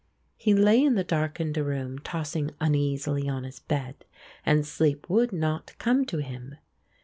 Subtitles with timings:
[0.35, 4.03] He lay in the darkened room tossing uneasily on his bed
[4.43, 6.55] and sleep would not come to him.